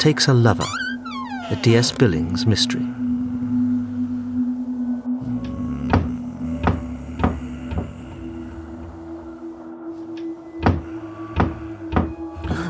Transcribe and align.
takes 0.00 0.28
a 0.28 0.32
lover, 0.32 0.64
a 1.50 1.56
D.S. 1.56 1.92
Billings 1.92 2.46
mystery. 2.46 2.80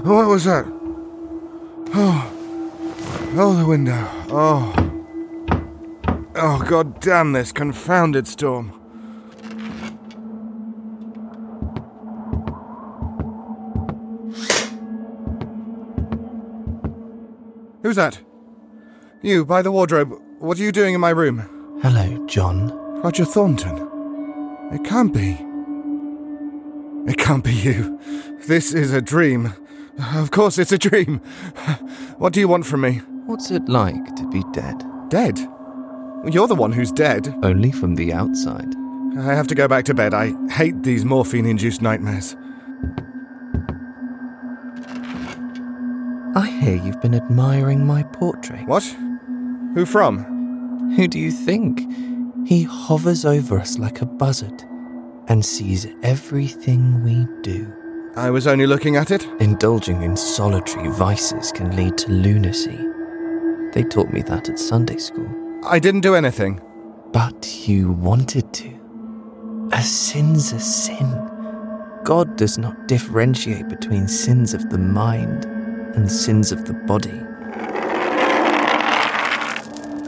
What 0.03 0.27
was 0.27 0.45
that? 0.47 0.65
Oh. 1.95 2.33
Oh, 3.37 3.55
the 3.57 3.65
window. 3.65 4.09
Oh. 4.31 4.75
Oh, 6.35 6.65
god 6.69 6.99
damn 6.99 7.31
this 7.31 7.53
confounded 7.53 8.27
storm. 8.27 8.80
Who's 17.83 17.97
that? 17.97 18.21
You, 19.23 19.45
by 19.45 19.63
the 19.63 19.73
wardrobe. 19.73 20.21
What 20.39 20.59
are 20.59 20.63
you 20.63 20.73
doing 20.73 20.95
in 20.95 21.01
my 21.01 21.11
room? 21.11 21.79
Hello, 21.83 22.27
John. 22.27 22.71
Roger 23.03 23.25
Thornton. 23.25 23.89
It 24.73 24.85
can't 24.85 25.13
be. 25.15 25.39
It 27.11 27.17
can't 27.17 27.43
be 27.43 27.55
you. 27.55 27.99
This 28.47 28.75
is 28.75 28.93
a 28.93 29.01
dream. 29.01 29.55
Of 30.15 30.31
course, 30.31 30.59
it's 30.59 30.73
a 30.73 30.79
dream. 30.79 31.19
What 32.19 32.33
do 32.33 32.41
you 32.41 32.49
want 32.49 32.67
from 32.67 32.83
me? 32.83 33.01
What's 33.27 33.51
it 33.51 33.69
like 33.69 34.15
to 34.17 34.29
be 34.29 34.43
dead? 34.53 34.85
Dead? 35.09 35.39
You're 36.31 36.49
the 36.49 36.55
one 36.55 36.73
who's 36.73 36.93
dead. 36.93 37.35
Only 37.43 37.73
from 37.73 37.95
the 37.95 38.13
outside. 38.13 38.75
I 39.19 39.35
have 39.35 39.47
to 39.49 39.55
go 39.55 39.67
back 39.69 39.87
to 39.87 39.95
bed. 39.95 40.13
I 40.15 40.33
hate 40.51 40.83
these 40.83 41.05
morphine 41.05 41.47
induced 41.47 41.81
nightmares. 41.81 42.37
I 46.35 46.49
hear 46.49 46.77
you've 46.77 47.01
been 47.01 47.15
admiring 47.15 47.85
my 47.85 48.05
portrait. 48.05 48.65
What? 48.69 48.85
Who 49.75 49.85
from? 49.85 50.95
Who 50.95 51.09
do 51.09 51.19
you 51.19 51.33
think? 51.33 51.81
He 52.47 52.63
hovers 52.63 53.25
over 53.25 53.59
us 53.59 53.79
like 53.79 54.01
a 54.01 54.07
buzzard 54.07 54.63
and 55.27 55.45
sees 55.45 55.89
everything 56.05 57.03
we 57.03 57.27
do. 57.43 57.73
I 58.15 58.31
was 58.31 58.47
only 58.47 58.67
looking 58.67 58.95
at 58.95 59.11
it. 59.11 59.27
Indulging 59.41 60.03
in 60.03 60.17
solitary 60.17 60.89
vices 60.91 61.51
can 61.51 61.75
lead 61.75 61.99
to 61.99 62.13
lunacy. 62.13 62.79
They 63.73 63.83
taught 63.83 64.13
me 64.13 64.23
that 64.23 64.49
at 64.49 64.59
Sunday 64.59 64.99
school. 64.99 65.29
I 65.65 65.81
didn't 65.81 66.03
do 66.03 66.15
anything. 66.15 66.61
But 67.13 67.67
you 67.67 67.91
wanted 67.91 68.53
to. 68.55 69.69
A 69.73 69.83
sin's 69.83 70.53
a 70.53 70.61
sin. 70.61 71.29
God 72.05 72.37
does 72.37 72.57
not 72.57 72.87
differentiate 72.87 73.69
between 73.69 74.07
sins 74.07 74.55
of 74.55 74.71
the 74.71 74.79
mind 74.79 75.60
and 75.95 76.11
sins 76.11 76.53
of 76.53 76.65
the 76.65 76.73
body. 76.73 77.21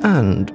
And 0.05 0.50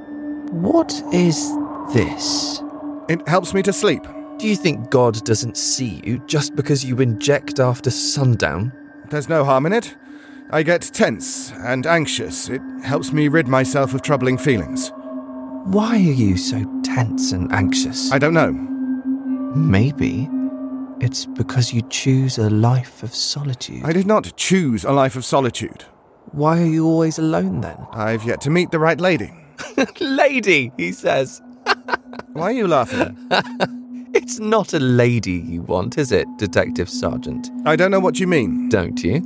what 0.52 1.02
is 1.14 1.52
this? 1.94 2.62
It 3.10 3.28
helps 3.28 3.54
me 3.54 3.64
to 3.64 3.74
sleep. 3.74 4.04
Do 4.38 4.48
you 4.48 4.56
think 4.56 4.90
God 4.90 5.24
doesn't 5.24 5.58
see 5.58 6.02
you 6.04 6.20
just 6.28 6.56
because 6.56 6.86
you 6.86 7.00
inject 7.00 7.60
after 7.60 7.90
sundown? 7.90 8.72
There's 9.10 9.30
no 9.30 9.44
harm 9.44 9.66
in 9.66 9.74
it. 9.74 9.96
I 10.50 10.64
get 10.64 10.82
tense 10.94 11.52
and 11.52 11.86
anxious. 11.86 12.50
It 12.50 12.62
helps 12.84 13.12
me 13.12 13.28
rid 13.28 13.48
myself 13.48 13.94
of 13.94 14.02
troubling 14.02 14.38
feelings. 14.38 14.92
Why 15.66 15.96
are 15.96 15.98
you 15.98 16.38
so 16.38 16.64
tense 16.84 17.32
and 17.32 17.52
anxious? 17.52 18.12
I 18.12 18.20
don't 18.20 18.34
know. 18.34 18.52
Maybe 19.56 20.30
it's 21.00 21.26
because 21.26 21.74
you 21.74 21.82
choose 21.90 22.38
a 22.38 22.50
life 22.50 23.04
of 23.04 23.14
solitude. 23.14 23.84
I 23.84 23.94
did 23.94 24.08
not 24.08 24.36
choose 24.36 24.84
a 24.84 24.92
life 24.92 25.16
of 25.16 25.24
solitude. 25.26 25.84
Why 26.32 26.62
are 26.62 26.66
you 26.66 26.86
always 26.86 27.20
alone 27.20 27.62
then? 27.62 27.78
I've 27.92 28.24
yet 28.24 28.42
to 28.42 28.50
meet 28.50 28.72
the 28.72 28.80
right 28.80 29.00
lady. 29.00 29.32
lady, 30.00 30.72
he 30.78 30.92
says. 30.92 31.42
Why 32.34 32.44
are 32.44 32.52
you 32.52 32.68
laughing? 32.68 33.18
It's 34.14 34.40
not 34.40 34.74
a 34.74 34.80
lady 34.80 35.34
you 35.34 35.62
want, 35.62 35.98
is 35.98 36.12
it, 36.12 36.28
Detective 36.38 36.90
Sergeant? 36.90 37.52
I 37.66 37.76
don't 37.76 37.92
know 37.92 38.00
what 38.00 38.20
you 38.20 38.26
mean. 38.26 38.68
Don't 38.68 39.04
you? 39.04 39.22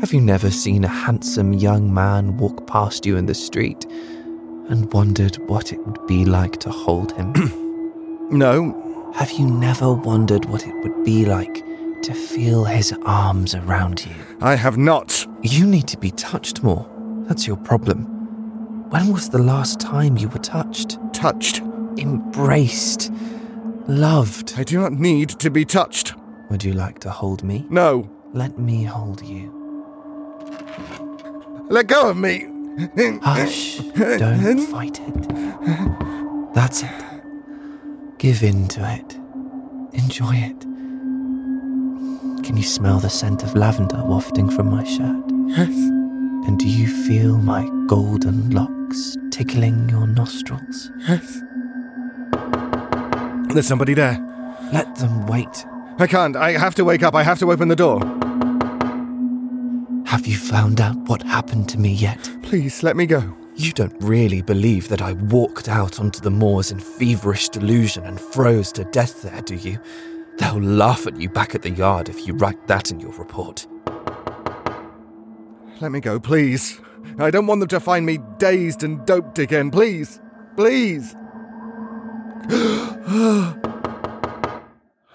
Have 0.00 0.12
you 0.12 0.20
never 0.20 0.50
seen 0.50 0.84
a 0.84 0.88
handsome 0.88 1.52
young 1.54 1.92
man 1.92 2.36
walk 2.36 2.66
past 2.68 3.04
you 3.04 3.16
in 3.16 3.26
the 3.26 3.34
street 3.34 3.84
and 4.68 4.92
wondered 4.92 5.36
what 5.48 5.72
it 5.72 5.84
would 5.84 6.06
be 6.06 6.24
like 6.24 6.58
to 6.60 6.70
hold 6.70 7.12
him? 7.12 7.32
No. 8.30 8.85
Have 9.16 9.32
you 9.32 9.46
never 9.46 9.94
wondered 9.94 10.44
what 10.44 10.66
it 10.66 10.74
would 10.82 11.02
be 11.02 11.24
like 11.24 11.64
to 12.02 12.12
feel 12.12 12.64
his 12.64 12.94
arms 13.06 13.54
around 13.54 14.04
you? 14.04 14.14
I 14.42 14.56
have 14.56 14.76
not. 14.76 15.26
You 15.42 15.66
need 15.66 15.88
to 15.88 15.96
be 15.96 16.10
touched 16.10 16.62
more. 16.62 16.86
That's 17.26 17.46
your 17.46 17.56
problem. 17.56 18.04
When 18.90 19.10
was 19.14 19.30
the 19.30 19.38
last 19.38 19.80
time 19.80 20.18
you 20.18 20.28
were 20.28 20.38
touched? 20.38 20.98
Touched. 21.14 21.60
Embraced? 21.96 23.10
Loved? 23.88 24.52
I 24.58 24.64
do 24.64 24.78
not 24.80 24.92
need 24.92 25.30
to 25.30 25.50
be 25.50 25.64
touched. 25.64 26.12
Would 26.50 26.62
you 26.62 26.74
like 26.74 26.98
to 27.00 27.10
hold 27.10 27.42
me? 27.42 27.64
No. 27.70 28.10
Let 28.34 28.58
me 28.58 28.84
hold 28.84 29.22
you. 29.22 29.50
Let 31.70 31.86
go 31.86 32.10
of 32.10 32.18
me. 32.18 32.48
Hush. 33.22 33.78
Don't 33.78 34.66
fight 34.66 35.00
it. 35.00 36.54
That's 36.54 36.82
it. 36.82 37.15
Give 38.18 38.42
in 38.42 38.66
to 38.68 38.80
it. 38.94 39.14
Enjoy 39.92 40.34
it. 40.34 40.60
Can 42.44 42.56
you 42.56 42.62
smell 42.62 42.98
the 42.98 43.10
scent 43.10 43.42
of 43.42 43.54
lavender 43.54 44.02
wafting 44.04 44.48
from 44.48 44.70
my 44.70 44.84
shirt? 44.84 45.24
Yes. 45.48 45.68
And 46.46 46.58
do 46.58 46.66
you 46.68 46.86
feel 47.06 47.36
my 47.36 47.68
golden 47.86 48.50
locks 48.50 49.16
tickling 49.30 49.88
your 49.90 50.06
nostrils? 50.06 50.90
Yes. 51.06 51.42
There's 53.52 53.66
somebody 53.66 53.92
there. 53.92 54.18
Let 54.72 54.96
them 54.96 55.26
wait. 55.26 55.66
I 55.98 56.06
can't. 56.06 56.36
I 56.36 56.52
have 56.52 56.74
to 56.76 56.84
wake 56.84 57.02
up. 57.02 57.14
I 57.14 57.22
have 57.22 57.38
to 57.40 57.52
open 57.52 57.68
the 57.68 57.76
door. 57.76 58.00
Have 60.06 60.26
you 60.26 60.36
found 60.36 60.80
out 60.80 60.96
what 61.08 61.22
happened 61.22 61.68
to 61.70 61.78
me 61.78 61.92
yet? 61.92 62.30
Please, 62.42 62.82
let 62.82 62.96
me 62.96 63.06
go. 63.06 63.36
You 63.58 63.72
don't 63.72 63.96
really 64.02 64.42
believe 64.42 64.88
that 64.88 65.00
I 65.00 65.14
walked 65.14 65.66
out 65.66 65.98
onto 65.98 66.20
the 66.20 66.30
moors 66.30 66.70
in 66.70 66.78
feverish 66.78 67.48
delusion 67.48 68.04
and 68.04 68.20
froze 68.20 68.70
to 68.72 68.84
death 68.84 69.22
there, 69.22 69.40
do 69.40 69.54
you? 69.54 69.80
They'll 70.36 70.60
laugh 70.60 71.06
at 71.06 71.18
you 71.18 71.30
back 71.30 71.54
at 71.54 71.62
the 71.62 71.70
yard 71.70 72.10
if 72.10 72.26
you 72.26 72.34
write 72.34 72.66
that 72.66 72.90
in 72.90 73.00
your 73.00 73.12
report. 73.12 73.66
Let 75.80 75.90
me 75.90 76.00
go, 76.00 76.20
please. 76.20 76.78
I 77.18 77.30
don't 77.30 77.46
want 77.46 77.60
them 77.60 77.68
to 77.70 77.80
find 77.80 78.04
me 78.04 78.18
dazed 78.36 78.82
and 78.82 79.06
doped 79.06 79.38
again. 79.38 79.70
Please. 79.70 80.20
Please. 80.54 81.14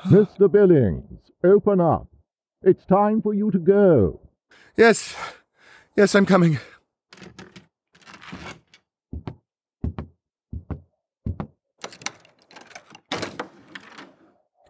Mr. 0.08 0.52
Billings, 0.52 1.20
open 1.44 1.80
up. 1.80 2.08
It's 2.64 2.84
time 2.86 3.22
for 3.22 3.36
you 3.36 3.52
to 3.52 3.60
go. 3.60 4.20
Yes. 4.76 5.16
Yes, 5.96 6.16
I'm 6.16 6.26
coming. 6.26 6.58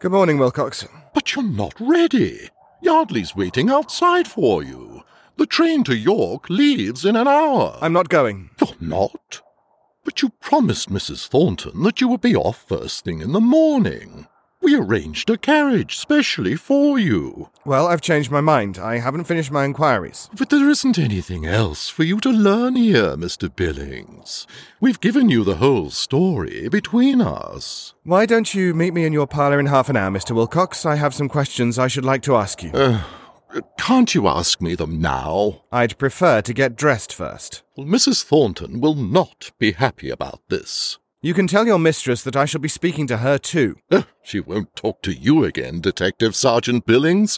Good 0.01 0.13
morning, 0.13 0.39
Wilcox. 0.39 0.83
But 1.13 1.35
you're 1.35 1.45
not 1.45 1.79
ready. 1.79 2.49
Yardley's 2.81 3.35
waiting 3.35 3.69
outside 3.69 4.27
for 4.27 4.63
you. 4.63 5.03
The 5.37 5.45
train 5.45 5.83
to 5.83 5.95
York 5.95 6.49
leaves 6.49 7.05
in 7.05 7.15
an 7.15 7.27
hour. 7.27 7.77
I'm 7.79 7.93
not 7.93 8.09
going. 8.09 8.49
You're 8.59 8.75
not? 8.79 9.43
But 10.03 10.23
you 10.23 10.29
promised 10.39 10.89
Mrs. 10.89 11.27
Thornton 11.27 11.83
that 11.83 12.01
you 12.01 12.07
would 12.07 12.21
be 12.21 12.35
off 12.35 12.67
first 12.67 13.05
thing 13.05 13.21
in 13.21 13.31
the 13.31 13.39
morning. 13.39 14.25
We 14.61 14.75
arranged 14.75 15.27
a 15.31 15.37
carriage 15.37 15.97
specially 15.97 16.55
for 16.55 16.99
you. 16.99 17.49
Well, 17.65 17.87
I've 17.87 17.99
changed 18.01 18.29
my 18.29 18.41
mind. 18.41 18.77
I 18.77 18.99
haven't 18.99 19.23
finished 19.23 19.51
my 19.51 19.65
inquiries. 19.65 20.29
But 20.37 20.51
there 20.51 20.69
isn't 20.69 20.99
anything 20.99 21.47
else 21.47 21.89
for 21.89 22.03
you 22.03 22.19
to 22.19 22.29
learn 22.29 22.75
here, 22.75 23.17
Mr. 23.17 23.53
Billings. 23.53 24.45
We've 24.79 25.01
given 25.01 25.29
you 25.29 25.43
the 25.43 25.55
whole 25.55 25.89
story 25.89 26.69
between 26.69 27.21
us. 27.21 27.95
Why 28.03 28.27
don't 28.27 28.53
you 28.53 28.75
meet 28.75 28.93
me 28.93 29.03
in 29.03 29.13
your 29.13 29.25
parlour 29.25 29.59
in 29.59 29.65
half 29.65 29.89
an 29.89 29.97
hour, 29.97 30.11
Mr. 30.11 30.35
Wilcox? 30.35 30.85
I 30.85 30.95
have 30.95 31.15
some 31.15 31.27
questions 31.27 31.79
I 31.79 31.87
should 31.87 32.05
like 32.05 32.21
to 32.23 32.35
ask 32.35 32.61
you. 32.61 32.69
Uh, 32.71 33.01
can't 33.79 34.13
you 34.13 34.27
ask 34.27 34.61
me 34.61 34.75
them 34.75 35.01
now? 35.01 35.63
I'd 35.71 35.97
prefer 35.97 36.41
to 36.41 36.53
get 36.53 36.75
dressed 36.75 37.13
first. 37.13 37.63
Well, 37.75 37.87
Mrs. 37.87 38.23
Thornton 38.23 38.79
will 38.79 38.95
not 38.95 39.51
be 39.57 39.71
happy 39.71 40.09
about 40.11 40.39
this. 40.49 40.99
You 41.23 41.35
can 41.35 41.45
tell 41.45 41.67
your 41.67 41.77
mistress 41.77 42.23
that 42.23 42.35
I 42.35 42.45
shall 42.45 42.61
be 42.61 42.67
speaking 42.67 43.05
to 43.05 43.17
her 43.17 43.37
too. 43.37 43.77
She 44.23 44.39
won't 44.39 44.75
talk 44.75 45.03
to 45.03 45.13
you 45.13 45.43
again, 45.43 45.79
Detective 45.79 46.35
Sergeant 46.35 46.87
Billings. 46.87 47.37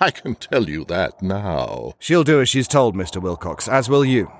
I 0.00 0.10
can 0.10 0.34
tell 0.34 0.68
you 0.68 0.84
that 0.84 1.22
now. 1.22 1.94
She'll 1.98 2.24
do 2.24 2.42
as 2.42 2.50
she's 2.50 2.68
told, 2.68 2.94
Mr. 2.94 3.22
Wilcox, 3.22 3.68
as 3.68 3.88
will 3.88 4.04
you. 4.04 4.30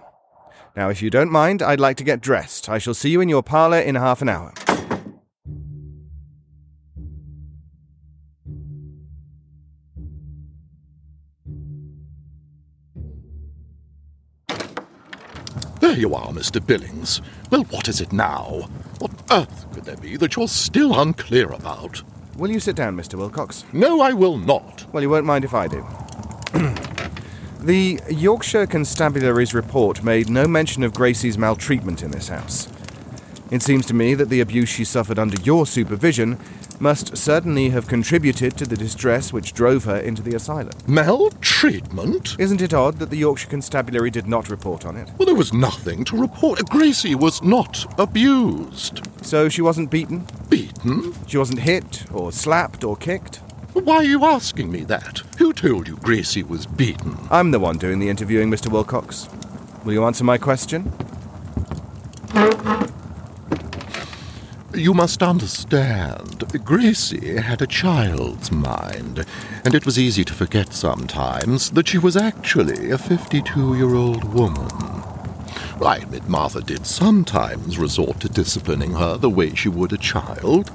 Now, 0.77 0.91
if 0.91 1.01
you 1.01 1.09
don't 1.09 1.33
mind, 1.33 1.63
I'd 1.63 1.81
like 1.81 1.97
to 1.99 2.05
get 2.05 2.21
dressed. 2.21 2.69
I 2.69 2.77
shall 2.77 2.93
see 2.93 3.09
you 3.09 3.23
in 3.23 3.31
your 3.31 3.43
parlour 3.43 3.79
in 3.79 3.95
half 3.95 4.21
an 4.21 4.29
hour. 4.29 4.53
There 15.93 16.01
you 16.01 16.15
are, 16.15 16.29
Mr. 16.29 16.67
Billings. 16.67 17.21
Well, 17.51 17.65
what 17.65 17.87
is 17.87 18.01
it 18.01 18.15
now? 18.15 18.67
What 18.99 19.11
earth 19.31 19.67
could 19.75 19.85
there 19.85 19.99
be 19.99 20.17
that 20.17 20.37
you're 20.37 20.49
still 20.49 20.99
unclear 20.99 21.53
about? 21.53 22.03
Will 22.35 22.51
you 22.51 22.61
sit 22.61 22.77
down, 22.77 22.97
Mr. 22.97 23.17
Wilcox? 23.17 23.67
No, 23.75 24.01
I 24.01 24.15
will 24.15 24.39
not. 24.39 24.87
Well, 24.91 25.03
you 25.03 25.11
won't 25.11 25.27
mind 25.27 25.45
if 25.45 25.53
I 25.53 25.69
do. 25.69 25.87
the 27.61 28.01
Yorkshire 28.09 28.67
Constabulary's 28.67 29.53
report 29.53 30.03
made 30.03 30.31
no 30.31 30.49
mention 30.49 30.83
of 30.83 30.95
Gracie's 30.95 31.37
maltreatment 31.37 32.03
in 32.03 32.11
this 32.11 32.29
house. 32.29 32.69
It 33.51 33.61
seems 33.61 33.85
to 33.87 33.95
me 33.95 34.15
that 34.15 34.31
the 34.31 34.41
abuse 34.41 34.71
she 34.71 34.85
suffered 34.85 35.19
under 35.19 35.39
your 35.43 35.67
supervision 35.67 36.41
must 36.83 37.17
certainly 37.17 37.71
have 37.71 37.87
contributed 37.87 38.59
to 38.59 38.67
the 38.67 38.77
distress 38.77 39.33
which 39.33 39.53
drove 39.53 39.85
her 39.85 39.97
into 39.97 40.21
the 40.21 40.35
asylum. 40.35 40.77
Maltreatment? 40.89 42.35
Isn't 42.41 42.61
it 42.61 42.75
odd 42.75 42.99
that 42.99 43.09
the 43.09 43.17
Yorkshire 43.17 43.49
Constabulary 43.49 44.11
did 44.11 44.27
not 44.27 44.51
report 44.51 44.85
on 44.85 44.97
it? 44.97 45.09
Well, 45.17 45.27
there 45.27 45.35
was 45.37 45.53
nothing 45.53 46.05
to 46.07 46.17
report. 46.17 46.69
Gracie 46.69 47.15
was 47.15 47.41
not 47.41 47.87
abused. 48.01 49.07
So 49.25 49.49
she 49.49 49.63
wasn't 49.63 49.93
beaten? 49.93 50.27
Beaten? 50.49 51.15
She 51.29 51.39
wasn't 51.39 51.61
hit, 51.61 52.05
or 52.13 52.33
slapped, 52.33 52.83
or 52.83 52.97
kicked? 52.97 53.37
Why 53.75 53.97
are 53.97 54.05
you 54.05 54.25
asking 54.25 54.73
me 54.73 54.83
that? 54.85 55.23
Who 55.39 55.53
told 55.53 55.87
you 55.87 55.97
Gracie 55.97 56.43
was 56.43 56.67
beaten? 56.67 57.17
I'm 57.31 57.53
the 57.53 57.61
one 57.61 57.79
doing 57.79 58.01
the 58.01 58.09
interviewing, 58.09 58.51
Mr. 58.51 58.67
Wilcox. 58.67 59.29
Will 59.85 59.93
you 59.93 60.05
answer 60.05 60.25
my 60.25 60.37
question? 60.37 60.93
You 64.75 64.95
must 64.95 65.23
understand, 65.23 66.45
Gracie 66.65 67.37
had 67.37 67.61
a 67.61 67.67
child's 67.67 68.51
mind, 68.51 69.27
and 69.67 69.75
it 69.75 69.85
was 69.85 69.99
easy 69.99 70.25
to 70.25 70.33
forget 70.33 70.73
sometimes 70.73 71.71
that 71.73 71.89
she 71.89 71.99
was 71.99 72.17
actually 72.17 72.91
a 72.91 72.97
52 72.97 73.77
year 73.77 73.95
old 73.95 74.33
woman. 74.33 74.71
I 75.85 75.99
admit 76.01 76.27
Martha 76.27 76.63
did 76.63 76.87
sometimes 76.87 77.79
resort 77.79 78.21
to 78.21 78.31
disciplining 78.31 78.93
her 78.93 79.19
the 79.19 79.29
way 79.29 79.55
she 79.55 79.69
would 79.69 79.93
a 79.93 79.99
child. 79.99 80.71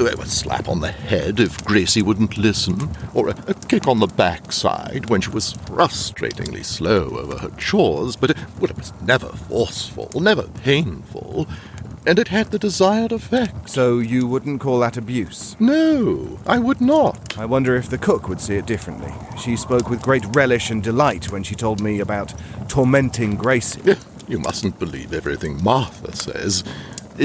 A 0.00 0.26
slap 0.26 0.68
on 0.68 0.80
the 0.80 0.90
head 0.90 1.38
if 1.38 1.64
Gracie 1.64 2.02
wouldn't 2.02 2.38
listen, 2.38 2.90
or 3.14 3.28
a, 3.28 3.36
a 3.46 3.54
kick 3.54 3.86
on 3.86 4.00
the 4.00 4.06
backside 4.06 5.08
when 5.08 5.20
she 5.20 5.30
was 5.30 5.54
frustratingly 5.54 6.64
slow 6.64 7.10
over 7.18 7.38
her 7.38 7.50
chores, 7.50 8.16
but 8.16 8.30
it, 8.30 8.36
well, 8.58 8.70
it 8.70 8.76
was 8.76 8.92
never 9.02 9.28
forceful, 9.28 10.10
never 10.20 10.48
painful 10.48 11.46
and 12.06 12.18
it 12.18 12.28
had 12.28 12.50
the 12.50 12.58
desired 12.58 13.12
effect. 13.12 13.68
So 13.68 13.98
you 13.98 14.26
wouldn't 14.26 14.60
call 14.60 14.78
that 14.80 14.96
abuse? 14.96 15.56
No, 15.60 16.38
I 16.46 16.58
would 16.58 16.80
not. 16.80 17.36
I 17.38 17.44
wonder 17.44 17.76
if 17.76 17.88
the 17.88 17.98
cook 17.98 18.28
would 18.28 18.40
see 18.40 18.56
it 18.56 18.66
differently. 18.66 19.12
She 19.38 19.56
spoke 19.56 19.90
with 19.90 20.02
great 20.02 20.24
relish 20.34 20.70
and 20.70 20.82
delight 20.82 21.30
when 21.30 21.42
she 21.42 21.54
told 21.54 21.80
me 21.80 22.00
about 22.00 22.34
tormenting 22.68 23.36
Gracie. 23.36 23.96
You 24.28 24.38
mustn't 24.38 24.78
believe 24.78 25.12
everything 25.12 25.62
Martha 25.62 26.14
says. 26.14 26.64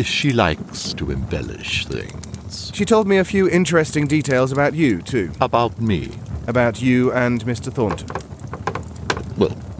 She 0.04 0.32
likes 0.32 0.94
to 0.94 1.12
embellish 1.12 1.86
things. 1.86 2.72
She 2.74 2.86
told 2.86 3.08
me 3.08 3.18
a 3.18 3.26
few 3.26 3.50
interesting 3.50 4.08
details 4.08 4.52
about 4.52 4.74
you, 4.74 5.02
too. 5.02 5.32
About 5.42 5.80
me? 5.82 6.12
About 6.48 6.82
you 6.82 7.12
and 7.12 7.44
Mr. 7.46 7.74
Thornton. 7.74 8.08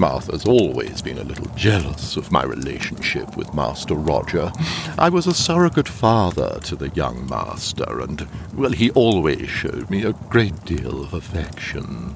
Martha's 0.02 0.48
always 0.48 1.00
been 1.00 1.20
a 1.20 1.24
little 1.24 1.46
jealous 1.56 2.18
of 2.18 2.32
my 2.32 2.44
relationship 2.44 3.38
with 3.38 3.54
Master 3.54 3.94
Roger. 3.94 4.52
I 4.98 5.10
was 5.10 5.28
a 5.28 5.34
surrogate 5.34 5.88
father 5.88 6.60
to 6.64 6.76
the 6.76 6.90
young 6.90 7.30
master, 7.30 8.00
and, 8.00 8.28
well, 8.56 8.72
he 8.72 8.90
always 8.90 9.48
showed 9.48 9.92
me 9.92 10.04
a 10.04 10.14
great 10.28 10.66
deal 10.66 11.04
of 11.04 11.14
affection. 11.14 12.16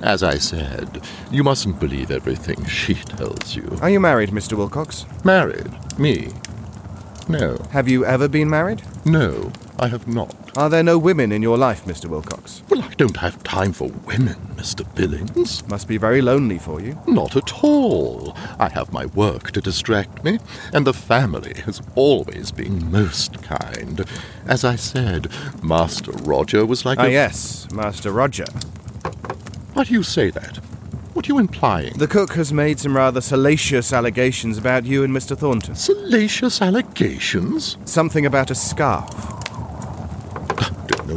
As 0.00 0.22
I 0.22 0.38
said, 0.38 1.02
you 1.30 1.44
mustn't 1.44 1.78
believe 1.78 2.10
everything 2.10 2.64
she 2.80 2.94
tells 2.94 3.54
you. 3.54 3.76
Are 3.82 3.90
you 3.90 4.00
married, 4.00 4.30
Mr. 4.30 4.54
Wilcox? 4.54 5.04
Married? 5.22 5.70
Me? 5.98 6.28
No. 7.28 7.58
Have 7.72 7.90
you 7.90 8.06
ever 8.06 8.26
been 8.26 8.48
married? 8.48 8.80
No, 9.04 9.52
I 9.78 9.88
have 9.88 10.08
not. 10.08 10.34
Are 10.54 10.68
there 10.68 10.82
no 10.82 10.98
women 10.98 11.32
in 11.32 11.40
your 11.40 11.56
life, 11.56 11.86
Mr. 11.86 12.10
Wilcox? 12.10 12.62
Well, 12.68 12.82
I 12.82 12.92
don't 12.94 13.16
have 13.16 13.42
time 13.42 13.72
for 13.72 13.88
women, 13.88 14.34
Mr. 14.54 14.84
Billings. 14.94 15.66
Must 15.66 15.88
be 15.88 15.96
very 15.96 16.20
lonely 16.20 16.58
for 16.58 16.78
you. 16.78 16.98
Not 17.06 17.36
at 17.36 17.64
all. 17.64 18.36
I 18.58 18.68
have 18.68 18.92
my 18.92 19.06
work 19.06 19.52
to 19.52 19.62
distract 19.62 20.22
me, 20.24 20.40
and 20.74 20.86
the 20.86 20.92
family 20.92 21.54
has 21.64 21.80
always 21.94 22.50
been 22.50 22.90
most 22.90 23.42
kind. 23.42 24.04
As 24.46 24.62
I 24.62 24.76
said, 24.76 25.28
Master 25.62 26.12
Roger 26.12 26.66
was 26.66 26.84
like 26.84 26.98
ah, 26.98 27.04
a. 27.04 27.10
yes, 27.10 27.66
Master 27.72 28.12
Roger. 28.12 28.46
Why 29.72 29.84
do 29.84 29.94
you 29.94 30.02
say 30.02 30.28
that? 30.30 30.58
What 31.14 31.26
are 31.26 31.32
you 31.32 31.38
implying? 31.38 31.94
The 31.96 32.06
cook 32.06 32.34
has 32.34 32.52
made 32.52 32.78
some 32.78 32.94
rather 32.94 33.22
salacious 33.22 33.90
allegations 33.90 34.58
about 34.58 34.84
you 34.84 35.02
and 35.02 35.16
Mr. 35.16 35.36
Thornton. 35.36 35.74
Salacious 35.76 36.60
allegations? 36.60 37.78
Something 37.86 38.26
about 38.26 38.50
a 38.50 38.54
scarf. 38.54 39.41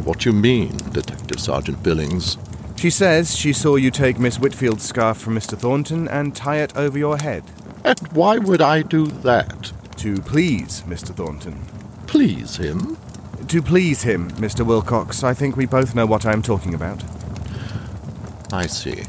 What 0.06 0.24
you 0.24 0.32
mean, 0.32 0.76
Detective 0.92 1.40
Sergeant 1.40 1.82
Billings. 1.82 2.38
She 2.76 2.90
says 2.90 3.36
she 3.36 3.52
saw 3.52 3.74
you 3.74 3.90
take 3.90 4.20
Miss 4.20 4.38
Whitfield's 4.38 4.84
scarf 4.84 5.18
from 5.18 5.34
Mr. 5.34 5.58
Thornton 5.58 6.06
and 6.06 6.34
tie 6.34 6.58
it 6.58 6.76
over 6.76 6.96
your 6.96 7.18
head. 7.18 7.42
And 7.82 7.98
why 8.12 8.38
would 8.38 8.62
I 8.62 8.82
do 8.82 9.08
that? 9.08 9.72
To 9.96 10.20
please 10.22 10.82
Mr. 10.82 11.12
Thornton. 11.12 11.60
Please 12.06 12.56
him? 12.56 12.96
To 13.48 13.60
please 13.60 14.04
him, 14.04 14.30
Mr. 14.32 14.64
Wilcox. 14.64 15.24
I 15.24 15.34
think 15.34 15.56
we 15.56 15.66
both 15.66 15.96
know 15.96 16.06
what 16.06 16.24
I 16.24 16.32
am 16.32 16.40
talking 16.40 16.72
about. 16.72 17.02
I 18.52 18.68
see. 18.68 19.02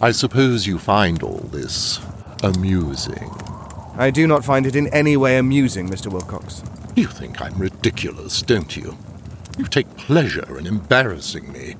I 0.00 0.12
suppose 0.12 0.68
you 0.68 0.78
find 0.78 1.24
all 1.24 1.48
this 1.50 1.98
amusing. 2.44 3.28
I 3.96 4.12
do 4.12 4.28
not 4.28 4.44
find 4.44 4.66
it 4.66 4.76
in 4.76 4.86
any 4.94 5.16
way 5.16 5.36
amusing, 5.36 5.88
Mr. 5.88 6.12
Wilcox. 6.12 6.62
You 6.96 7.06
think 7.06 7.40
I'm 7.40 7.56
ridiculous, 7.56 8.42
don't 8.42 8.76
you? 8.76 8.96
You 9.58 9.66
take 9.66 9.96
pleasure 9.96 10.58
in 10.58 10.66
embarrassing 10.66 11.52
me. 11.52 11.76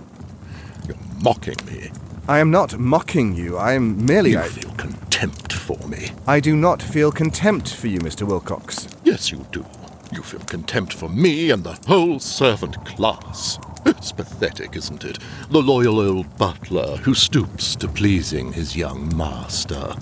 You're 0.86 0.96
mocking 1.22 1.56
me. 1.66 1.90
I 2.28 2.38
am 2.38 2.50
not 2.50 2.78
mocking 2.78 3.34
you. 3.34 3.56
I 3.56 3.72
am 3.72 4.04
merely. 4.06 4.32
You 4.32 4.40
I, 4.40 4.48
feel 4.48 4.70
contempt 4.72 5.52
for 5.52 5.78
me. 5.88 6.10
I 6.26 6.40
do 6.40 6.54
not 6.54 6.80
feel 6.80 7.10
contempt 7.10 7.74
for 7.74 7.88
you, 7.88 7.98
Mr. 7.98 8.26
Wilcox. 8.26 8.88
Yes, 9.02 9.30
you 9.32 9.44
do. 9.50 9.64
You 10.12 10.22
feel 10.22 10.40
contempt 10.40 10.92
for 10.92 11.08
me 11.08 11.50
and 11.50 11.64
the 11.64 11.78
whole 11.86 12.18
servant 12.18 12.84
class. 12.84 13.58
It's 13.86 14.12
pathetic, 14.12 14.76
isn't 14.76 15.04
it? 15.04 15.18
The 15.50 15.62
loyal 15.62 16.00
old 16.00 16.36
butler 16.36 16.96
who 16.98 17.14
stoops 17.14 17.74
to 17.76 17.88
pleasing 17.88 18.52
his 18.52 18.76
young 18.76 19.16
master. 19.16 19.94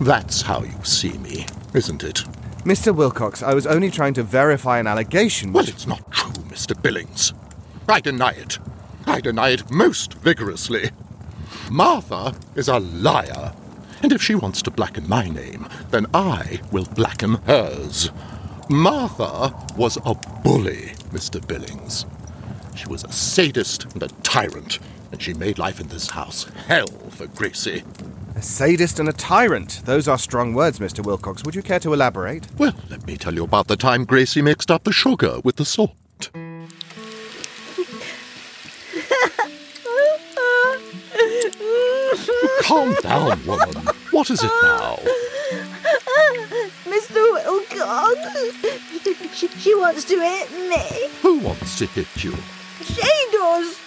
That's 0.00 0.42
how 0.42 0.62
you 0.62 0.84
see 0.84 1.18
me, 1.18 1.46
isn't 1.74 2.02
it? 2.02 2.24
Mr. 2.66 2.92
Wilcox, 2.92 3.44
I 3.44 3.54
was 3.54 3.64
only 3.64 3.92
trying 3.92 4.14
to 4.14 4.24
verify 4.24 4.80
an 4.80 4.88
allegation. 4.88 5.52
Well, 5.52 5.68
it's 5.68 5.86
not 5.86 6.10
true, 6.10 6.42
Mr. 6.48 6.74
Billings. 6.82 7.32
I 7.88 8.00
deny 8.00 8.32
it. 8.32 8.58
I 9.06 9.20
deny 9.20 9.50
it 9.50 9.70
most 9.70 10.14
vigorously. 10.14 10.90
Martha 11.70 12.34
is 12.56 12.66
a 12.66 12.80
liar. 12.80 13.54
And 14.02 14.12
if 14.12 14.20
she 14.20 14.34
wants 14.34 14.62
to 14.62 14.72
blacken 14.72 15.08
my 15.08 15.28
name, 15.28 15.68
then 15.92 16.06
I 16.12 16.60
will 16.72 16.86
blacken 16.86 17.34
hers. 17.46 18.10
Martha 18.68 19.54
was 19.76 19.96
a 20.04 20.14
bully, 20.42 20.94
Mr. 21.12 21.46
Billings. 21.46 22.04
She 22.74 22.88
was 22.88 23.04
a 23.04 23.12
sadist 23.12 23.84
and 23.94 24.02
a 24.02 24.08
tyrant, 24.24 24.80
and 25.12 25.22
she 25.22 25.34
made 25.34 25.58
life 25.60 25.78
in 25.78 25.86
this 25.86 26.10
house 26.10 26.50
hell 26.66 26.88
for 27.10 27.28
Gracie. 27.28 27.84
A 28.36 28.42
sadist 28.42 29.00
and 29.00 29.08
a 29.08 29.14
tyrant. 29.14 29.80
Those 29.86 30.06
are 30.08 30.18
strong 30.18 30.52
words, 30.52 30.78
Mr. 30.78 31.02
Wilcox. 31.02 31.42
Would 31.42 31.54
you 31.54 31.62
care 31.62 31.80
to 31.80 31.94
elaborate? 31.94 32.46
Well, 32.58 32.74
let 32.90 33.06
me 33.06 33.16
tell 33.16 33.32
you 33.32 33.44
about 33.44 33.66
the 33.66 33.78
time 33.78 34.04
Gracie 34.04 34.42
mixed 34.42 34.70
up 34.70 34.84
the 34.84 34.92
sugar 34.92 35.40
with 35.42 35.56
the 35.56 35.64
salt. 35.64 35.96
Calm 42.60 42.94
down, 43.00 43.46
woman. 43.46 43.74
What 44.10 44.28
is 44.28 44.42
it 44.42 44.52
now? 44.62 44.98
Mr. 46.84 47.32
Wilcox, 47.32 48.18
she, 49.34 49.48
she 49.48 49.74
wants 49.74 50.04
to 50.04 50.20
hit 50.20 50.50
me. 50.68 51.08
Who 51.22 51.38
wants 51.38 51.78
to 51.78 51.86
hit 51.86 52.22
you? 52.22 52.34
She 52.82 53.28
does. 53.32 53.78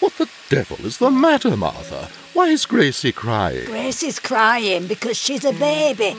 What 0.00 0.12
the 0.18 0.28
devil 0.50 0.84
is 0.84 0.98
the 0.98 1.10
matter, 1.10 1.56
Martha? 1.56 2.10
Why 2.34 2.48
is 2.48 2.66
Gracie 2.66 3.12
crying? 3.12 3.64
Gracie's 3.66 4.18
crying 4.18 4.88
because 4.88 5.16
she's 5.16 5.44
a 5.44 5.52
baby. 5.52 6.16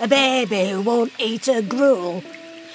A 0.00 0.06
baby 0.06 0.68
who 0.70 0.82
won't 0.82 1.12
eat 1.18 1.46
her 1.46 1.60
gruel. 1.60 2.22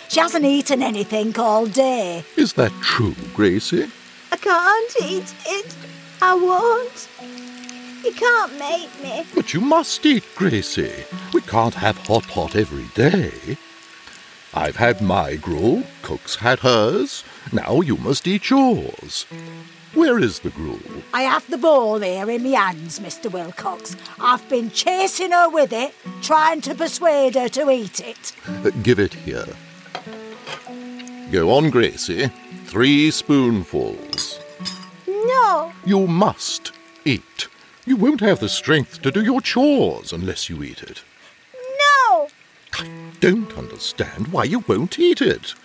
She 0.09 0.19
hasn't 0.19 0.43
eaten 0.43 0.83
anything 0.83 1.37
all 1.39 1.65
day. 1.65 2.25
Is 2.35 2.53
that 2.53 2.73
true, 2.81 3.15
Gracie? 3.33 3.89
I 4.33 4.35
can't 4.35 4.95
eat 5.01 5.33
it. 5.45 5.75
I 6.21 6.33
won't. 6.35 7.07
You 8.03 8.11
can't 8.11 8.59
make 8.59 9.01
me. 9.01 9.25
But 9.33 9.53
you 9.53 9.61
must 9.61 10.05
eat, 10.05 10.25
Gracie. 10.35 11.05
We 11.33 11.39
can't 11.41 11.75
have 11.75 11.97
hot 11.99 12.27
pot 12.27 12.57
every 12.57 12.87
day. 12.95 13.57
I've 14.53 14.75
had 14.75 15.01
my 15.01 15.35
gruel, 15.35 15.83
cook's 16.01 16.35
had 16.35 16.59
hers. 16.59 17.23
Now 17.53 17.79
you 17.79 17.95
must 17.95 18.27
eat 18.27 18.49
yours. 18.49 19.25
Where 19.97 20.19
is 20.19 20.37
the 20.39 20.51
gruel? 20.51 21.01
I 21.11 21.23
have 21.23 21.49
the 21.49 21.57
ball 21.57 21.99
here 22.01 22.29
in 22.29 22.43
my 22.43 22.49
hands, 22.49 22.99
Mr. 22.99 23.31
Wilcox. 23.31 23.95
I've 24.19 24.47
been 24.47 24.69
chasing 24.69 25.31
her 25.31 25.49
with 25.49 25.73
it, 25.73 25.95
trying 26.21 26.61
to 26.61 26.75
persuade 26.75 27.33
her 27.33 27.49
to 27.49 27.71
eat 27.71 27.99
it. 28.01 28.31
Uh, 28.47 28.69
give 28.83 28.99
it 28.99 29.15
here. 29.15 29.47
Go 31.31 31.49
on, 31.49 31.71
Gracie. 31.71 32.27
Three 32.65 33.09
spoonfuls. 33.09 34.39
No. 35.07 35.73
You 35.83 36.05
must 36.05 36.73
eat. 37.03 37.47
You 37.87 37.95
won't 37.95 38.21
have 38.21 38.39
the 38.39 38.49
strength 38.49 39.01
to 39.01 39.09
do 39.09 39.23
your 39.23 39.41
chores 39.41 40.13
unless 40.13 40.47
you 40.47 40.61
eat 40.61 40.83
it. 40.83 41.01
No. 41.55 42.27
I 42.73 42.87
don't 43.19 43.57
understand 43.57 44.27
why 44.27 44.43
you 44.43 44.59
won't 44.59 44.99
eat 44.99 45.23
it. 45.23 45.55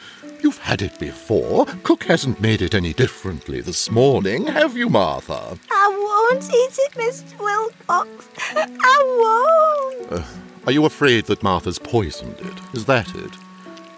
You've 0.42 0.58
had 0.58 0.82
it 0.82 0.99
before. 0.99 1.66
Cook 1.84 2.02
hasn't 2.04 2.40
made 2.40 2.62
it 2.62 2.75
any 2.75 2.92
differently 2.92 3.61
this 3.61 3.88
morning, 3.88 4.49
have 4.49 4.76
you, 4.76 4.88
Martha? 4.88 5.56
I 5.70 6.28
won't 6.32 6.44
eat 6.52 6.78
it, 6.78 6.92
Mr. 6.94 7.38
Wilcox. 7.38 8.28
I 8.56 10.00
won't. 10.00 10.12
Uh, 10.12 10.25
are 10.66 10.72
you 10.72 10.84
afraid 10.84 11.26
that 11.26 11.44
Martha's 11.44 11.78
poisoned 11.78 12.40
it? 12.40 12.76
Is 12.76 12.87
that 12.87 13.14
it? 13.14 13.30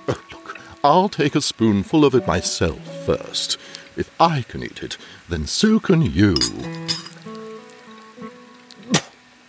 Uh, 0.06 0.14
look, 0.30 0.58
I'll 0.84 1.08
take 1.08 1.34
a 1.34 1.40
spoonful 1.40 2.04
of 2.04 2.14
it 2.14 2.26
myself 2.26 3.06
first. 3.06 3.56
If 3.96 4.14
I 4.20 4.42
can 4.42 4.62
eat 4.62 4.82
it, 4.82 4.98
then 5.30 5.46
so 5.46 5.80
can 5.80 6.02
you. 6.02 6.36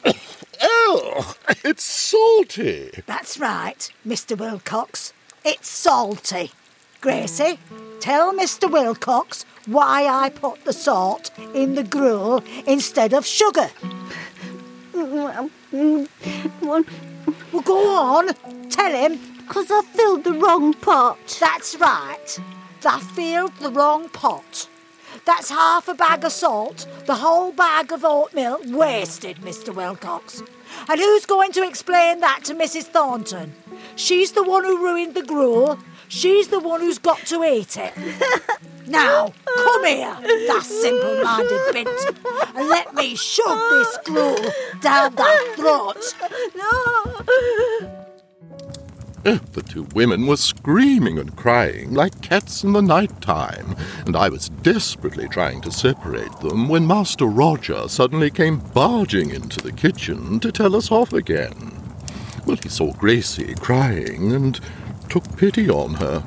oh, 0.61 1.35
it's 1.65 1.83
salty. 1.83 3.03
That's 3.05 3.37
right, 3.37 3.91
Mr. 4.07 4.37
Wilcox. 4.37 5.11
It's 5.43 5.67
salty. 5.67 6.51
Gracie, 7.01 7.59
tell 7.99 8.33
Mr. 8.33 8.71
Wilcox 8.71 9.45
why 9.65 10.05
I 10.07 10.29
put 10.29 10.63
the 10.65 10.73
salt 10.73 11.31
in 11.53 11.75
the 11.75 11.83
gruel 11.83 12.43
instead 12.67 13.13
of 13.13 13.25
sugar. 13.25 13.69
Well, 14.93 15.49
Well, 15.71 16.83
go 17.63 17.89
on, 17.95 18.33
tell 18.69 18.91
him. 18.91 19.19
because 19.39 19.69
I 19.71 19.81
filled 19.93 20.23
the 20.23 20.33
wrong 20.33 20.73
pot. 20.73 21.37
That's 21.39 21.75
right. 21.79 22.39
I 22.85 22.99
filled 22.99 23.55
the 23.57 23.69
wrong 23.71 24.09
pot. 24.09 24.67
That's 25.25 25.49
half 25.49 25.87
a 25.87 25.93
bag 25.95 26.23
of 26.23 26.31
salt, 26.31 26.87
the 27.05 27.15
whole 27.15 27.51
bag 27.51 27.91
of 27.91 28.03
oatmeal 28.05 28.59
wasted, 28.65 29.37
Mr. 29.37 29.73
Wilcox. 29.73 30.41
And 30.89 30.99
who's 30.99 31.25
going 31.25 31.51
to 31.53 31.63
explain 31.67 32.19
that 32.19 32.41
to 32.43 32.53
Mrs. 32.53 32.83
Thornton? 32.83 33.55
She's 33.95 34.33
the 34.33 34.43
one 34.43 34.63
who 34.65 34.83
ruined 34.83 35.15
the 35.15 35.23
gruel. 35.23 35.79
She's 36.07 36.47
the 36.50 36.59
one 36.59 36.81
who's 36.81 37.00
got 37.00 37.25
to 37.27 37.43
eat 37.43 37.77
it. 37.77 37.93
now, 38.88 39.33
come 39.45 39.85
here, 39.85 40.17
that 40.21 40.63
simple 40.63 41.24
minded 41.24 41.74
bint, 41.74 42.55
and 42.55 42.69
let 42.69 42.93
me 42.93 43.15
shove 43.15 43.59
this 43.69 43.97
gruel 44.05 44.51
down 44.81 45.15
that 45.15 45.53
throat. 45.55 46.15
No. 46.55 47.95
The 49.53 49.63
two 49.63 49.88
women 49.95 50.27
were 50.27 50.38
screaming 50.38 51.17
and 51.17 51.35
crying 51.35 51.93
like 51.95 52.21
cats 52.21 52.63
in 52.63 52.74
the 52.74 52.81
night 52.81 53.21
time, 53.21 53.75
and 54.05 54.15
I 54.15 54.29
was 54.29 54.50
desperately 54.50 55.27
trying 55.27 55.62
to 55.62 55.71
separate 55.71 56.39
them 56.41 56.69
when 56.69 56.85
Master 56.85 57.25
Roger 57.25 57.88
suddenly 57.88 58.29
came 58.29 58.59
barging 58.59 59.31
into 59.31 59.62
the 59.62 59.71
kitchen 59.71 60.39
to 60.41 60.51
tell 60.51 60.75
us 60.75 60.91
off 60.91 61.12
again. 61.13 61.71
Well, 62.45 62.57
he 62.62 62.69
saw 62.69 62.93
Gracie 62.93 63.55
crying 63.55 64.31
and 64.31 64.59
took 65.09 65.38
pity 65.38 65.69
on 65.69 65.95
her. 65.95 66.24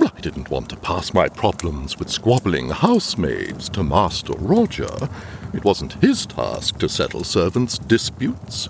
I 0.00 0.20
didn't 0.20 0.50
want 0.50 0.68
to 0.70 0.76
pass 0.76 1.14
my 1.14 1.28
problems 1.28 1.98
with 1.98 2.10
squabbling 2.10 2.70
housemaids 2.70 3.68
to 3.70 3.82
Master 3.82 4.34
Roger. 4.34 5.08
It 5.54 5.64
wasn't 5.64 6.02
his 6.02 6.26
task 6.26 6.78
to 6.78 6.88
settle 6.88 7.24
servants' 7.24 7.78
disputes. 7.78 8.68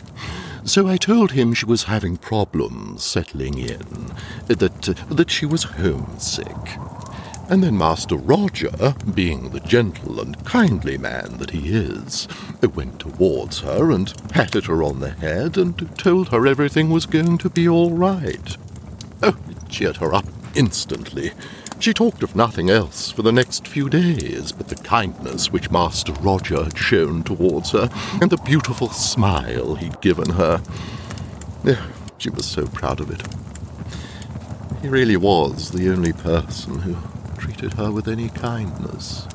So 0.64 0.88
I 0.88 0.96
told 0.96 1.32
him 1.32 1.54
she 1.54 1.66
was 1.66 1.84
having 1.84 2.16
problems 2.16 3.04
settling 3.04 3.58
in, 3.58 4.12
that, 4.46 4.82
that 5.08 5.30
she 5.30 5.46
was 5.46 5.62
homesick. 5.62 6.78
And 7.48 7.62
then 7.62 7.78
Master 7.78 8.16
Roger, 8.16 8.94
being 9.14 9.50
the 9.50 9.60
gentle 9.60 10.20
and 10.20 10.44
kindly 10.44 10.98
man 10.98 11.38
that 11.38 11.50
he 11.50 11.68
is, 11.68 12.26
went 12.74 12.98
towards 12.98 13.60
her 13.60 13.92
and 13.92 14.12
patted 14.28 14.66
her 14.66 14.82
on 14.82 14.98
the 14.98 15.10
head 15.10 15.56
and 15.56 15.96
told 15.96 16.28
her 16.28 16.46
everything 16.46 16.90
was 16.90 17.06
going 17.06 17.38
to 17.38 17.48
be 17.48 17.68
all 17.68 17.92
right. 17.92 18.56
Oh, 19.22 19.36
it 19.48 19.68
cheered 19.68 19.96
her 19.96 20.14
up 20.14 20.26
instantly. 20.54 21.32
She 21.78 21.92
talked 21.92 22.22
of 22.22 22.34
nothing 22.34 22.70
else 22.70 23.10
for 23.10 23.22
the 23.22 23.32
next 23.32 23.68
few 23.68 23.88
days 23.88 24.52
but 24.52 24.68
the 24.68 24.76
kindness 24.76 25.52
which 25.52 25.70
Master 25.70 26.12
Roger 26.14 26.64
had 26.64 26.78
shown 26.78 27.22
towards 27.22 27.72
her 27.72 27.90
and 28.20 28.30
the 28.30 28.38
beautiful 28.38 28.88
smile 28.88 29.74
he'd 29.74 30.00
given 30.00 30.30
her. 30.30 30.62
She 32.18 32.30
was 32.30 32.46
so 32.46 32.66
proud 32.66 33.00
of 33.00 33.10
it. 33.10 33.22
He 34.80 34.88
really 34.88 35.16
was 35.16 35.70
the 35.70 35.90
only 35.90 36.12
person 36.12 36.78
who 36.78 36.96
treated 37.38 37.74
her 37.74 37.90
with 37.90 38.08
any 38.08 38.28
kindness. 38.30 39.26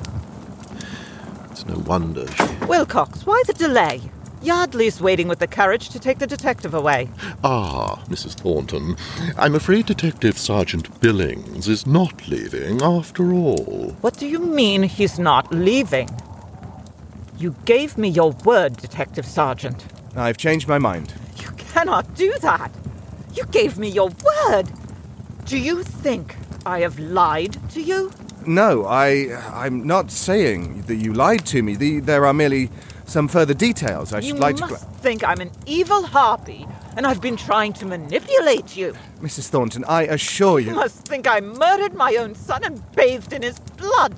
It's 1.50 1.64
no 1.66 1.78
wonder 1.78 2.26
she. 2.32 2.66
Wilcox, 2.66 3.24
why 3.24 3.42
the 3.46 3.52
delay? 3.52 4.00
Yardley's 4.42 5.00
waiting 5.00 5.28
with 5.28 5.38
the 5.38 5.46
carriage 5.46 5.88
to 5.90 5.98
take 5.98 6.18
the 6.18 6.26
detective 6.26 6.74
away. 6.74 7.08
Ah, 7.44 8.02
Mrs. 8.08 8.34
Thornton, 8.34 8.96
I'm 9.38 9.54
afraid 9.54 9.86
Detective 9.86 10.36
Sergeant 10.36 11.00
Billings 11.00 11.68
is 11.68 11.86
not 11.86 12.26
leaving 12.28 12.82
after 12.82 13.32
all. 13.32 13.96
What 14.00 14.18
do 14.18 14.26
you 14.26 14.40
mean 14.40 14.82
he's 14.82 15.18
not 15.18 15.52
leaving? 15.52 16.08
You 17.38 17.54
gave 17.64 17.96
me 17.96 18.08
your 18.08 18.32
word, 18.44 18.76
Detective 18.76 19.26
Sergeant. 19.26 19.84
I've 20.16 20.36
changed 20.36 20.66
my 20.68 20.78
mind. 20.78 21.14
You 21.36 21.50
cannot 21.52 22.14
do 22.14 22.36
that. 22.40 22.72
You 23.34 23.44
gave 23.46 23.78
me 23.78 23.88
your 23.88 24.10
word. 24.10 24.70
Do 25.44 25.56
you 25.58 25.82
think 25.82 26.36
I 26.66 26.80
have 26.80 26.98
lied 26.98 27.58
to 27.70 27.80
you? 27.80 28.12
No, 28.46 28.86
I. 28.86 29.28
I'm 29.52 29.86
not 29.86 30.10
saying 30.10 30.82
that 30.82 30.96
you 30.96 31.12
lied 31.12 31.46
to 31.46 31.62
me. 31.62 31.76
The, 31.76 32.00
there 32.00 32.26
are 32.26 32.34
merely 32.34 32.70
some 33.12 33.28
further 33.28 33.52
details 33.54 34.12
I 34.14 34.20
you 34.20 34.30
should 34.30 34.38
like 34.38 34.58
must 34.58 34.82
to. 34.82 34.98
think 35.00 35.22
I'm 35.22 35.40
an 35.40 35.50
evil 35.66 36.02
harpy, 36.06 36.66
and 36.96 37.06
I've 37.06 37.20
been 37.20 37.36
trying 37.36 37.74
to 37.74 37.84
manipulate 37.86 38.74
you. 38.74 38.94
Mrs. 39.20 39.48
Thornton, 39.48 39.84
I 39.86 40.04
assure 40.04 40.58
You 40.60 40.70
you. 40.70 40.74
must 40.74 41.06
think 41.06 41.28
I 41.28 41.40
murdered 41.40 41.94
my 41.94 42.16
own 42.16 42.34
son 42.34 42.64
and 42.64 42.82
bathed 42.96 43.32
in 43.34 43.42
his 43.42 43.58
blood. 43.76 44.14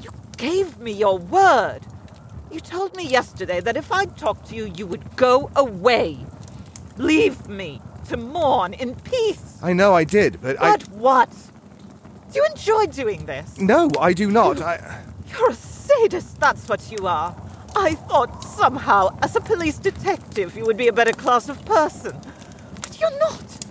You 0.00 0.10
gave 0.36 0.78
me 0.78 0.92
your 0.92 1.18
word. 1.18 1.80
You 2.52 2.60
told 2.60 2.94
me 2.94 3.04
yesterday 3.04 3.60
that 3.60 3.76
if 3.76 3.90
I 3.90 4.04
talked 4.04 4.48
to 4.50 4.54
you, 4.54 4.72
you 4.76 4.86
would 4.86 5.16
go 5.16 5.50
away. 5.56 6.18
Leave 6.98 7.48
me 7.48 7.80
to 8.08 8.16
mourn 8.16 8.74
in 8.74 8.94
peace. 8.96 9.58
I 9.62 9.72
know 9.72 9.94
I 9.94 10.04
did, 10.04 10.40
but 10.40 10.60
I. 10.60 10.76
But 10.76 10.88
what? 10.90 11.30
Do 12.30 12.38
you 12.38 12.46
enjoy 12.46 12.86
doing 12.86 13.26
this? 13.26 13.58
No, 13.58 13.90
I 13.98 14.12
do 14.12 14.30
not. 14.30 14.60
I. 14.60 15.02
You're 15.30 15.50
a 15.50 15.54
sadist, 15.54 16.38
that's 16.38 16.68
what 16.68 16.92
you 16.92 17.06
are. 17.08 17.34
I 17.82 17.96
thought 17.96 18.44
somehow, 18.44 19.08
as 19.22 19.34
a 19.34 19.40
police 19.40 19.76
detective, 19.76 20.56
you 20.56 20.64
would 20.64 20.76
be 20.76 20.86
a 20.86 20.92
better 20.92 21.12
class 21.12 21.48
of 21.48 21.64
person. 21.64 22.16
But 22.80 23.00
you're 23.00 23.18
not. 23.18 23.66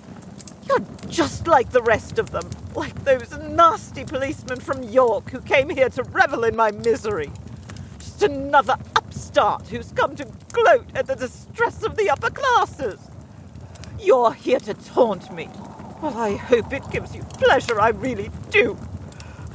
You're 0.68 0.86
just 1.08 1.48
like 1.48 1.70
the 1.70 1.82
rest 1.82 2.20
of 2.20 2.32
them, 2.32 2.50
like 2.76 3.06
those 3.06 3.32
nasty 3.38 4.04
policemen 4.04 4.60
from 4.60 4.84
York 4.84 5.30
who 5.30 5.40
came 5.40 5.70
here 5.70 5.88
to 5.92 6.04
revel 6.04 6.44
in 6.44 6.58
my 6.58 6.72
misery. 6.72 7.32
Just 8.00 8.22
another 8.24 8.76
upstart 8.98 9.70
who's 9.70 9.94
come 9.94 10.14
to 10.18 10.28
gloat 10.52 10.88
at 10.94 11.08
the 11.08 11.16
distress 11.16 11.82
of 11.82 11.96
the 11.96 12.10
upper 12.10 12.32
classes. 12.32 13.00
You're 13.98 14.34
here 14.34 14.60
to 14.60 14.74
taunt 14.74 15.34
me. 15.34 15.48
Well, 16.02 16.18
I 16.18 16.36
hope 16.36 16.74
it 16.74 16.84
gives 16.92 17.16
you 17.16 17.24
pleasure, 17.24 17.80
I 17.80 17.92
really 17.92 18.30
do. 18.50 18.78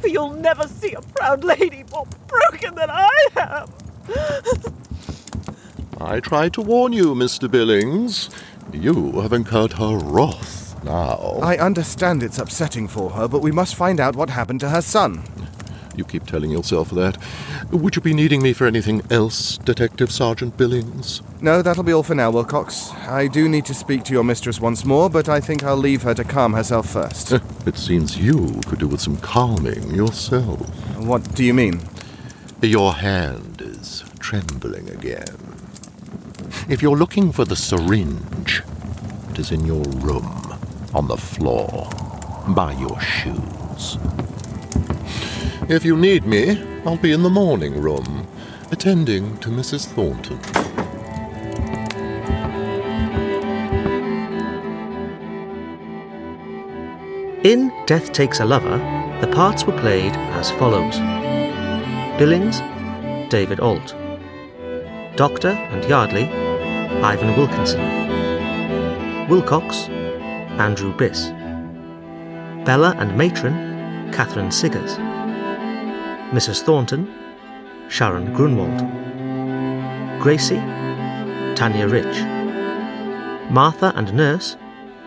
For 0.01 0.09
you'll 0.09 0.33
never 0.33 0.67
see 0.67 0.95
a 0.95 1.03
proud 1.03 1.45
lady 1.45 1.85
more 1.93 2.07
broken 2.27 2.75
than 2.75 2.89
I 2.89 3.11
am. 3.37 3.86
I 6.01 6.21
tried 6.21 6.53
to 6.55 6.61
warn 6.63 6.93
you, 6.93 7.15
Mr. 7.15 7.51
Billings. 7.51 8.31
You 8.73 9.21
have 9.21 9.33
incurred 9.33 9.75
her 9.75 9.97
wrath 9.97 10.83
now. 10.85 11.39
I 11.43 11.57
understand 11.57 12.23
it's 12.23 12.39
upsetting 12.39 12.89
for 12.89 13.11
her, 13.11 13.29
but 13.29 13.41
we 13.43 13.51
must 13.51 13.75
find 13.75 13.99
out 14.01 14.17
what 14.17 14.31
happened 14.31 14.61
to 14.61 14.71
her 14.71 14.83
son. 14.83 15.23
You 15.97 16.05
keep 16.05 16.27
telling 16.27 16.51
yourself 16.51 16.91
that. 16.91 17.17
Would 17.73 17.97
you 17.97 18.03
be 18.03 18.13
needing 18.13 18.43
me 18.43 18.53
for 18.53 18.67
anything 18.67 19.01
else, 19.11 19.57
Detective 19.59 20.13
Sergeant 20.13 20.57
Billings? 20.59 21.23
No, 21.41 21.63
that'll 21.63 21.83
be 21.85 21.93
all 21.93 22.03
for 22.03 22.15
now, 22.15 22.31
Wilcox. 22.31 22.93
I 22.93 23.29
do 23.29 23.49
need 23.49 23.65
to 23.65 23.75
speak 23.75 24.05
to 24.05 24.13
your 24.13 24.23
mistress 24.25 24.61
once 24.61 24.85
more, 24.85 25.09
but 25.09 25.29
I 25.29 25.41
think 25.41 25.65
I'll 25.65 25.77
leave 25.77 26.03
her 26.03 26.13
to 26.15 26.25
calm 26.25 26.53
herself 26.53 26.91
first. 26.91 27.33
It 27.67 27.77
seems 27.77 28.17
you 28.17 28.61
could 28.67 28.79
do 28.79 28.87
with 28.87 29.01
some 29.01 29.17
calming 29.17 29.93
yourself. 29.93 30.61
what 30.99 31.35
do 31.35 31.43
you 31.43 31.53
mean? 31.55 31.81
Your 32.63 32.93
hand 32.95 33.56
trembling 34.27 34.91
again. 34.91 35.37
If 36.69 36.83
you're 36.83 36.97
looking 36.97 37.31
for 37.31 37.45
the 37.45 37.55
syringe, 37.55 38.61
it 39.31 39.39
is 39.39 39.53
in 39.53 39.65
your 39.65 39.85
room, 39.85 40.27
on 40.93 41.07
the 41.07 41.17
floor 41.17 41.89
by 42.49 42.73
your 42.73 43.01
shoes. 43.01 43.99
If 45.69 45.85
you 45.85 45.97
need 45.97 46.27
me, 46.27 46.61
I'll 46.85 46.97
be 46.97 47.13
in 47.13 47.23
the 47.23 47.31
morning 47.31 47.81
room, 47.81 48.27
attending 48.73 49.39
to 49.39 49.49
Mrs. 49.49 49.87
Thornton. 49.87 50.41
In 57.45 57.73
Death 57.87 58.13
Takes 58.13 58.41
a 58.41 58.45
Lover, 58.45 58.79
the 59.21 59.33
parts 59.33 59.65
were 59.65 59.79
played 59.79 60.17
as 60.35 60.51
follows 60.51 60.97
Billings, 62.19 62.59
David 63.31 63.61
Alt. 63.61 63.95
Doctor 65.17 65.49
and 65.49 65.83
Yardley, 65.85 66.25
Ivan 67.03 67.35
Wilkinson. 67.39 67.81
Wilcox, 69.31 69.89
Andrew 70.59 70.95
Biss. 70.95 71.33
Bella 72.67 72.95
and 72.99 73.17
Matron, 73.17 74.13
Catherine 74.13 74.51
Siggers. 74.51 74.99
Mrs. 76.35 76.61
Thornton, 76.61 77.11
Sharon 77.89 78.35
Grunwald. 78.35 78.79
Gracie, 80.21 80.61
Tanya 81.55 81.89
Rich. 81.89 82.21
Martha 83.51 83.95
and 83.97 84.13
Nurse, 84.13 84.59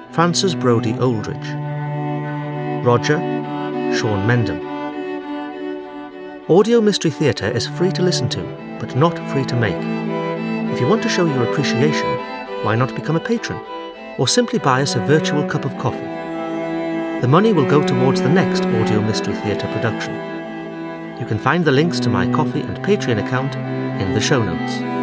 Frances 0.09 0.55
Brodie 0.55 0.93
Oldridge. 0.93 1.53
Roger, 2.83 3.19
Sean 3.95 4.25
Mendham. 4.27 4.68
Audio 6.49 6.81
Mystery 6.81 7.11
Theatre 7.11 7.47
is 7.51 7.67
free 7.67 7.91
to 7.91 8.01
listen 8.01 8.27
to, 8.29 8.41
but 8.79 8.95
not 8.95 9.15
free 9.31 9.45
to 9.45 9.55
make. 9.55 9.75
If 10.73 10.81
you 10.81 10.87
want 10.87 11.03
to 11.03 11.07
show 11.07 11.27
your 11.27 11.43
appreciation, 11.43 12.07
why 12.63 12.75
not 12.75 12.95
become 12.95 13.15
a 13.15 13.19
patron? 13.19 13.63
Or 14.17 14.27
simply 14.27 14.57
buy 14.57 14.81
us 14.81 14.95
a 14.95 15.05
virtual 15.05 15.47
cup 15.47 15.63
of 15.63 15.77
coffee. 15.77 16.09
The 17.21 17.27
money 17.27 17.53
will 17.53 17.69
go 17.69 17.85
towards 17.85 18.23
the 18.23 18.29
next 18.29 18.63
Audio 18.65 18.99
Mystery 18.99 19.35
Theatre 19.35 19.71
production. 19.71 20.15
You 21.19 21.27
can 21.27 21.37
find 21.37 21.63
the 21.63 21.71
links 21.71 21.99
to 21.99 22.09
my 22.09 22.25
Ko-fi 22.25 22.61
and 22.61 22.79
Patreon 22.79 23.23
account 23.23 23.53
in 24.01 24.15
the 24.15 24.19
show 24.19 24.41
notes. 24.41 24.98